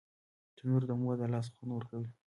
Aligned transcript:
تنور 0.55 0.81
د 0.87 0.91
مور 1.01 1.15
د 1.21 1.23
لاس 1.33 1.47
خوند 1.53 1.71
ورکوي 1.73 2.09